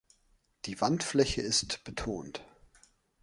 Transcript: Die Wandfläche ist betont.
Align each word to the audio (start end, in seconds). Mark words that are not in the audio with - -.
Die 0.65 0.81
Wandfläche 0.81 1.43
ist 1.43 1.83
betont. 1.83 2.43